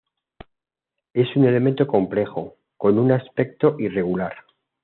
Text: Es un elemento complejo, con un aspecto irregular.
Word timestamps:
Es 1.13 1.27
un 1.35 1.45
elemento 1.45 1.85
complejo, 1.85 2.55
con 2.75 2.97
un 2.97 3.11
aspecto 3.11 3.75
irregular. 3.79 4.33